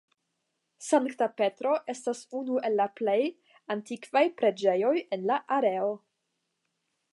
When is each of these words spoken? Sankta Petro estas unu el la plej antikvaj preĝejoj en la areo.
Sankta 0.85 1.27
Petro 1.41 1.73
estas 1.93 2.21
unu 2.39 2.57
el 2.69 2.79
la 2.81 2.87
plej 3.01 3.19
antikvaj 3.77 4.25
preĝejoj 4.41 4.95
en 5.19 5.29
la 5.33 5.41
areo. 5.61 5.95